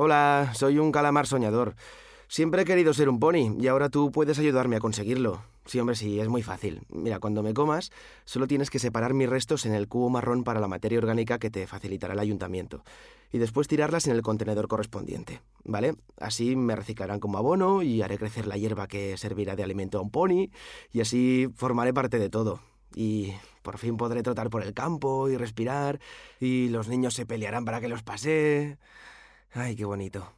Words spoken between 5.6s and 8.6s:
Sí, hombre, sí, es muy fácil. Mira, cuando me comas, solo